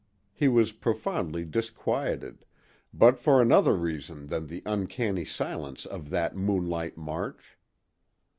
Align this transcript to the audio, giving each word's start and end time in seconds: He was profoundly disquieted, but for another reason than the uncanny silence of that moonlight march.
He 0.33 0.47
was 0.47 0.71
profoundly 0.71 1.45
disquieted, 1.45 2.43
but 2.91 3.19
for 3.19 3.39
another 3.39 3.75
reason 3.75 4.25
than 4.25 4.47
the 4.47 4.63
uncanny 4.65 5.25
silence 5.25 5.85
of 5.85 6.09
that 6.09 6.35
moonlight 6.35 6.97
march. 6.97 7.55